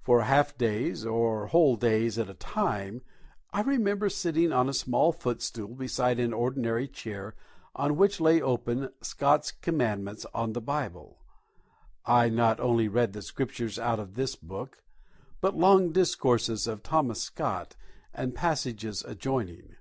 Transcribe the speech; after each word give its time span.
For 0.00 0.22
half 0.22 0.56
days, 0.56 1.04
or 1.04 1.48
whole 1.48 1.76
days, 1.76 2.18
at 2.18 2.30
a 2.30 2.40
time 2.40 3.02
I 3.52 3.60
remember 3.60 4.08
sitting 4.08 4.50
on 4.50 4.70
a 4.70 4.72
small 4.72 5.12
footstool 5.12 5.74
beside 5.74 6.18
an 6.18 6.32
ordinary 6.32 6.88
chair 6.88 7.34
on 7.74 7.98
which 7.98 8.18
lay 8.18 8.40
open 8.40 8.88
"Scott's 9.02 9.52
Commentaries 9.52 10.24
on 10.32 10.54
the 10.54 10.62
Bible." 10.62 11.18
I 12.06 12.30
not 12.30 12.58
only 12.58 12.88
read 12.88 13.12
the 13.12 13.20
Scriptures 13.20 13.78
out 13.78 14.00
of 14.00 14.14
this 14.14 14.34
book, 14.34 14.82
but 15.42 15.58
long 15.58 15.92
discourses 15.92 16.66
of 16.66 16.82
Thomas 16.82 17.20
Scott, 17.22 17.76
and 18.14 18.34
passages 18.34 19.04
adjoining. 19.04 19.76